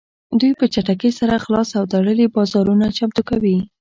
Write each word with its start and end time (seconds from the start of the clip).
دوی 0.39 0.51
په 0.59 0.65
چټکۍ 0.73 1.11
سره 1.19 1.43
خلاص 1.43 1.69
او 1.79 1.83
تړلي 1.93 2.25
بازارونه 2.35 2.85
چمتو 2.97 3.21
کوي 3.29 3.57